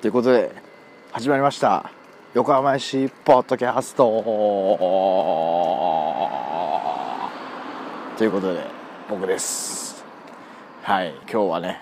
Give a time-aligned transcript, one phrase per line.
[0.00, 0.52] ということで
[1.10, 1.90] 始まりました。
[2.32, 4.04] 横浜市ポッドキャスト。
[8.16, 8.64] ということで
[9.10, 10.04] 僕です。
[10.84, 11.80] はい今日はね、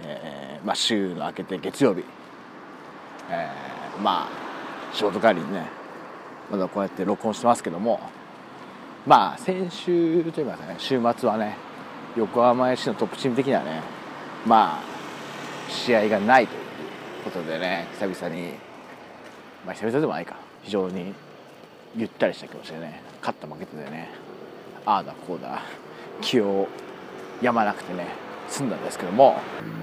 [0.00, 2.04] えーまあ、週の明けて月曜日、
[3.28, 5.66] えーまあ仕事帰りにね
[6.50, 8.00] まだこうやって録音してますけども。
[9.06, 11.58] まあ先週といいますかね週末はね
[12.16, 13.82] 横浜市のトップチーム的にはね
[14.46, 14.82] まあ
[15.68, 16.65] 試合がないという。
[17.26, 18.52] ことでね久々に
[19.64, 20.36] まあ久々でもないか。
[20.62, 21.12] 非常に
[21.96, 24.10] ゆったりした気持ちでね勝った負けたでね
[24.84, 25.62] ああだこうだ
[26.20, 26.68] 気を
[27.40, 28.06] やまなくてね
[28.48, 29.36] 済んだんですけども。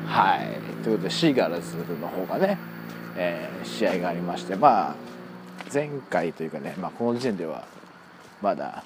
[0.08, 0.84] はい。
[0.84, 2.58] ということでシーガルズの方がね、
[3.18, 4.96] えー試合がありましてまあ
[5.74, 7.66] 前回というかね、まあ、この時点では
[8.42, 8.84] まだ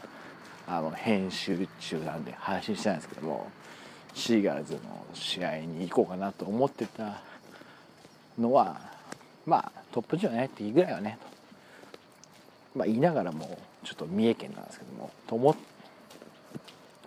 [0.67, 3.49] あの編集中なんで配信してないんですけども
[4.13, 4.79] シーガルズの
[5.13, 7.21] 試合に行こうかなと思ってた
[8.39, 8.79] のは
[9.45, 11.17] まあトップ10はねっていいぐらいはね
[12.73, 15.55] と、まあ、言いながらもちょっと三重県なんですけどもと思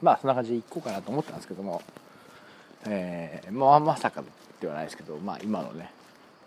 [0.03, 1.83] まあそんな感じで行こうかなと思ったんですけども、
[2.87, 4.25] えーまあ、まさか
[4.61, 5.91] ではないですけど、まあ、今のね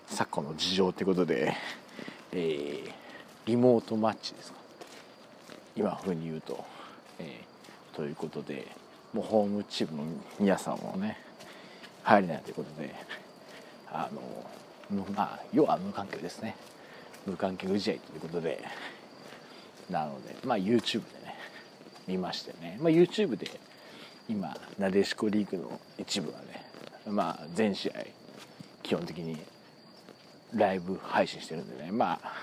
[0.08, 1.54] 昨今の事情ということで、
[2.32, 3.04] えー
[3.46, 4.58] リモートマッチですか。
[5.76, 6.64] 今風に言うと、
[7.20, 7.54] えー
[7.94, 8.68] ということで
[9.14, 10.04] もうホームチームの
[10.40, 11.18] 皆さんもね
[12.04, 12.94] 入れないということで
[14.94, 16.56] まあ要は無観客ですね。
[17.26, 18.64] 無観客試合ということで。
[19.90, 21.36] なのでまあ YouTube でね
[22.08, 23.50] 見ましてね、まあ、YouTube で
[24.30, 26.66] 今なでしこリーグの一部はね
[27.06, 27.96] まあ全試合
[28.82, 29.38] 基本的に
[30.54, 31.92] ライブ配信してるんでね。
[31.92, 32.34] まあ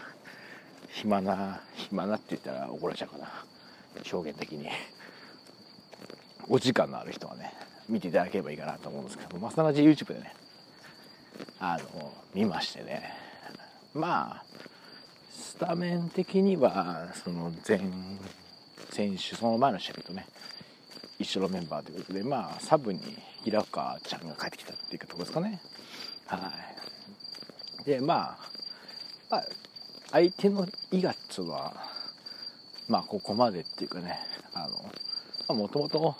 [0.92, 3.28] 暇な暇なって言ったら怒られちゃうかな。
[4.12, 4.68] 表現的に。
[6.48, 7.52] お時間のある人はね
[7.88, 10.34] 見ていただければいいかなと思うんですけどまあそんな感じで YouTube でね
[11.60, 13.12] あの見ましてね。
[13.92, 14.44] まあ
[15.30, 17.80] スタメン的にはその前
[18.90, 20.26] 選手その前の試合とね
[21.18, 23.00] 一緒のメンバーということでまあサブに
[23.44, 25.60] 平川ちゃんが帰ってきたっていうところですかね。
[26.26, 26.52] は
[27.82, 27.84] い。
[27.84, 28.38] でまあ
[29.30, 29.44] まあ
[30.12, 31.74] 相手のイガッツは
[32.88, 34.18] まあここまでっていうかね
[34.54, 34.66] あ
[35.48, 36.16] のもともと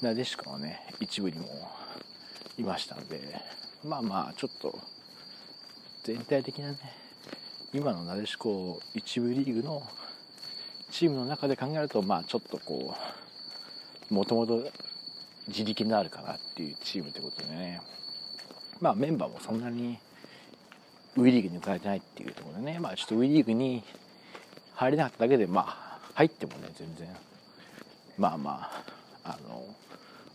[0.00, 1.46] なでしこはね一部にも
[2.56, 3.20] いましたんで
[3.84, 4.78] まあまあちょっと
[6.04, 6.78] 全体的なね
[7.72, 9.82] 今のなでしこ一部リーグの
[10.90, 12.94] チームの中で考えるとまあちょっとこ
[14.10, 14.64] うもともと
[15.48, 17.80] 自力のあるかなっていうチームということでね。
[18.80, 19.98] まあメンバーもそんなに
[21.16, 22.78] ウィリーグに抜かれてないっていうところでね。
[22.80, 23.82] まあちょっとウィリーグに
[24.74, 27.08] 入れなかっただけでまあ入ってもね全然。
[28.16, 28.70] まあま
[29.24, 29.62] ああの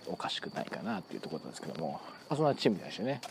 [0.08, 3.22] おかしくないかなっていうところなんですけども、まあ、そんなチームでしてね。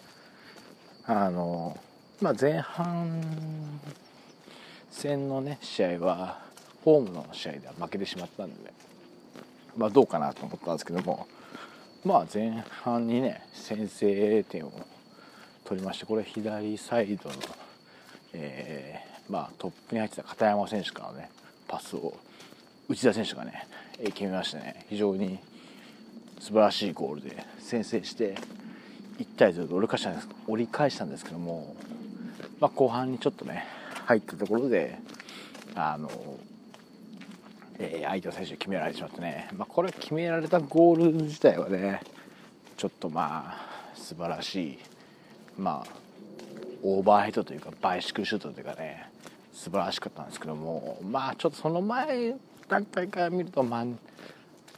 [1.04, 1.76] あの
[2.20, 3.80] まあ前半
[4.90, 6.42] 戦のね試合は
[6.84, 8.72] ホームの試合では負けてしまったんで
[9.76, 11.26] まあどうかなと思ったんですけども。
[12.04, 14.72] まあ前半にね先制点を
[15.64, 17.36] 取りましてこれ左サイドの、
[18.32, 21.30] えーまあ、トップに入ってた片山選手からね
[21.68, 22.14] パスを
[22.88, 23.68] 内田選手がね
[24.02, 25.38] 決めましてね非常に
[26.42, 28.34] 素晴らしいゴールで先制して
[29.20, 31.76] 1対0で折り返したんです折り返したんですけども、
[32.58, 33.64] まあ、後半にちょっとね
[34.06, 34.98] 入ったところで
[35.76, 36.10] あの、
[37.78, 42.00] えー相手の選手に決められてしまってね、まあ、これ決められたゴール自体はね
[42.76, 44.78] ちょっとまあ素晴らしい
[45.56, 45.90] まあ
[46.82, 49.08] オーバーヘッドというかバイシクルシュートというかね
[49.52, 52.34] 素晴らしかったんですけどもまあちょっとその前
[52.68, 53.86] 段階から見るとまあ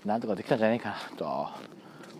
[0.04, 1.48] なんとかできたんじゃないかなと。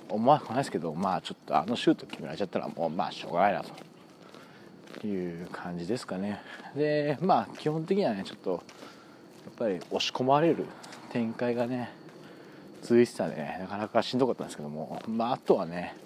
[0.09, 3.65] 思わなくないですけどまあちょっとあのシュート決められちゃったらもうまあしょうがないな
[5.01, 6.41] という感じですかね。
[6.77, 8.57] でまあ基本的にはねちょっとや
[9.51, 10.67] っぱり押し込まれる
[11.11, 11.91] 展開がね
[12.83, 13.59] 続いてたんでね。
[13.61, 15.03] なかなかしんどかったんですけども。
[15.09, 15.97] まああとはね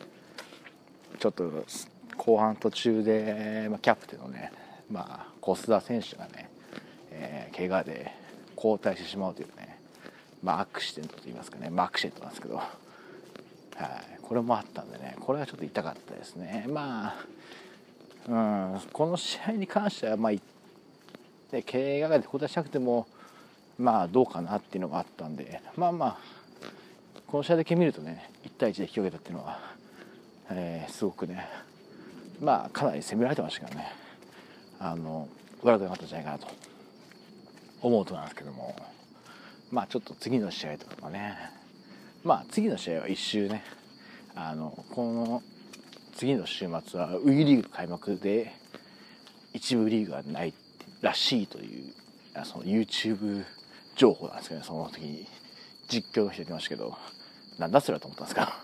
[1.19, 1.65] ちょっと
[2.17, 4.53] 後半途中で、まあ、キャプテンのね、
[4.91, 6.49] まあ、小須田選手がね、
[7.11, 8.13] えー怪我で
[8.57, 9.68] 交代してしまうというね、
[10.43, 12.69] まあ、アクシデントといいますかね、まあ、アクシデントなんですけど、はい、
[14.23, 15.17] これもあったんでね。
[15.21, 16.67] これはちょっと痛かったですね。
[16.69, 17.15] ま
[18.29, 20.41] あ、うん、この試合に関しては、まあ、い
[21.53, 23.07] ね怪我が交代しなくても
[23.79, 25.63] まあどうかなっていうのがあったんで。
[25.77, 26.19] まあまあ
[27.27, 29.61] この試合だけ見るとね1対1で引き分けたっていうのは、
[30.51, 31.47] えーすごくね
[32.41, 33.93] まあかなり攻められてましたからね。
[34.81, 35.29] あの
[35.63, 36.49] 悪くなかったんじゃないかなと
[37.83, 38.75] 思うとなんですけども。
[39.71, 41.37] まあちょっと次の試合とかもね。
[42.25, 43.63] まあ次の試合は一周ね。
[44.35, 45.43] あのこの
[46.15, 48.53] 次の週末はウィーリーグ開幕で
[49.53, 50.55] 一部リーグがない
[51.01, 51.93] らしいという
[52.45, 53.45] その YouTube
[53.97, 54.67] 情報なんですけどね。
[54.67, 55.27] その時に
[55.89, 56.97] 実況の人言ってましたけど
[57.59, 58.63] なんだそれはと思ったんですか？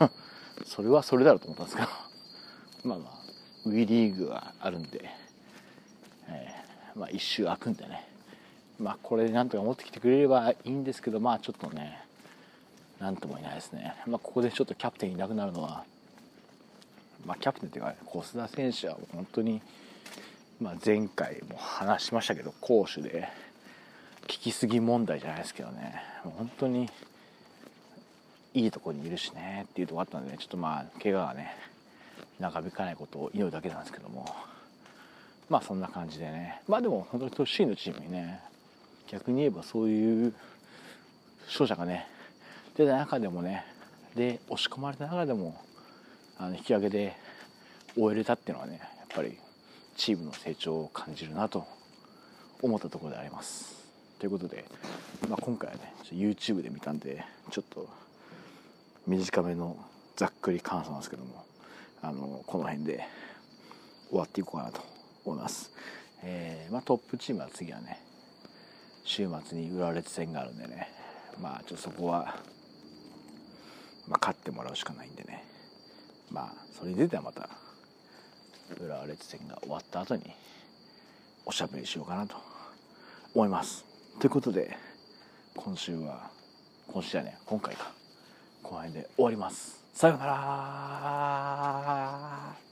[0.66, 1.88] それはそれだろうと思ったんですか？
[2.84, 3.12] まあまあ
[3.64, 5.10] ウィーリーグがあるんで、
[6.28, 8.08] えー、まあ一周空くんでね。
[8.78, 11.98] まあこれでなんとか持ってきてくれればいいんですけどまあちょっとね
[13.00, 13.94] なんともいないですね。
[14.06, 15.84] まあここでちょっとキャプテンいなくなるのは
[17.24, 19.60] まあキャプテンっていうか小須田選手は本当に
[20.60, 23.28] まあ前回も話しましたけど攻守で
[24.26, 26.02] 聞きすぎ問題じゃないですけどね。
[26.24, 26.88] 本当に
[28.54, 31.54] いいところにいるしねっていうとこあったんで、ね、ちょっとまあ怪我がね
[32.38, 34.26] 長引かないことを祈るだけなんですけども。
[35.48, 36.60] まあそんな感じでね。
[36.66, 38.40] まあでも本当に年のチームにね
[39.08, 40.34] 逆に言えばそういう
[41.46, 42.06] 勝者がね
[42.76, 43.64] 出た中でもね
[44.14, 45.60] で押し込まれた中でも
[46.38, 47.16] あの引き上げで
[47.94, 49.38] 終えれたっていうのはねやっぱり
[49.96, 51.66] チームの成長を感じるなと
[52.62, 53.76] 思ったところであります。
[54.18, 54.64] ということで、
[55.28, 57.88] まあ、今回はね YouTube で見たんでちょっと
[59.06, 59.76] 短めの
[60.16, 61.44] ざっくり感想なんですけども
[62.02, 63.06] あのこの辺で
[64.08, 64.80] 終わっていこうかなと
[65.24, 65.70] 思います、
[66.22, 68.00] えー、まあ、トップチームは次はね
[69.06, 70.88] 週末に浦和レッズ戦があるんでね。
[71.40, 72.34] まあちょっとそこは、
[74.08, 75.44] まあ、勝ってもらうしかないんでね。
[76.30, 77.48] まあそれに出てはまた
[78.80, 80.24] 浦和レッズ戦が終わった後に
[81.44, 82.34] おしゃべりしようかなと
[83.32, 83.84] 思います。
[84.18, 84.76] ということで
[85.54, 86.30] 今週は
[86.88, 87.92] 今週はね今回か。
[88.62, 89.84] この辺で終わります。
[89.94, 90.26] さような
[92.56, 92.65] ら。